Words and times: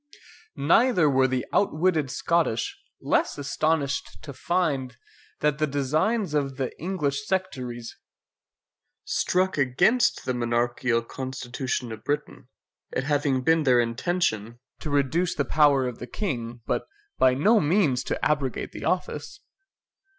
Neither 0.55 1.07
were 1.07 1.27
the 1.27 1.45
outwitted 1.53 2.09
Scottish 2.09 2.75
less 3.01 3.37
astonished 3.37 4.17
to 4.23 4.33
find, 4.33 4.97
that 5.41 5.59
the 5.59 5.67
designs 5.67 6.33
of 6.33 6.57
the 6.57 6.75
English 6.81 7.27
sectaries 7.27 7.99
struck 9.05 9.59
against 9.59 10.25
the 10.25 10.33
monarchial 10.33 11.03
constitution 11.07 11.91
of 11.91 12.03
Britain, 12.03 12.47
it 12.91 13.03
having 13.03 13.43
been 13.43 13.61
their 13.61 13.79
intention 13.79 14.59
to 14.79 14.89
reduce 14.89 15.35
the 15.35 15.45
power 15.45 15.85
of 15.87 15.99
the 15.99 16.07
King, 16.07 16.61
but 16.65 16.87
by 17.19 17.35
no 17.35 17.59
means 17.59 18.03
to 18.05 18.25
abrogate 18.25 18.71
the 18.71 18.83
office. 18.85 19.39